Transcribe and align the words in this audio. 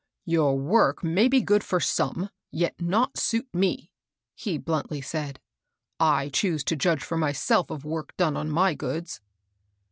"Your 0.25 0.57
work 0.57 1.03
may 1.03 1.27
be 1.27 1.41
good 1.43 1.63
for 1.63 1.79
some, 1.79 2.31
yet 2.49 2.73
not 2.81 3.19
suit 3.19 3.47
me," 3.53 3.91
he 4.33 4.57
bluntly 4.57 4.99
said. 4.99 5.39
"I 5.99 6.29
choose 6.29 6.63
to 6.63 6.75
judge 6.75 7.03
for 7.03 7.17
myself 7.17 7.69
of 7.69 7.85
work 7.85 8.17
done 8.17 8.35
on 8.35 8.49
my 8.49 8.73
goods." 8.73 9.21